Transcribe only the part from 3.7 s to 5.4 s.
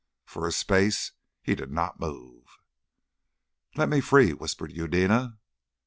"Let me free," whispered Eudena....